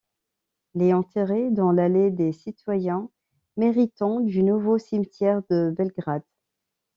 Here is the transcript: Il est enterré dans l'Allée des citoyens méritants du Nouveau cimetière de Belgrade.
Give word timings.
Il 0.73 0.81
est 0.81 0.93
enterré 0.95 1.51
dans 1.51 1.71
l'Allée 1.71 2.09
des 2.09 2.31
citoyens 2.31 3.11
méritants 3.55 4.19
du 4.19 4.41
Nouveau 4.41 4.79
cimetière 4.79 5.43
de 5.51 5.71
Belgrade. 5.77 6.23